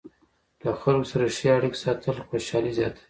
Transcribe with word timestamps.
له 0.63 0.71
خلکو 0.81 1.09
سره 1.11 1.25
ښې 1.35 1.47
اړیکې 1.57 1.81
ساتل 1.83 2.15
خوشحالي 2.27 2.71
زیاتوي. 2.79 2.99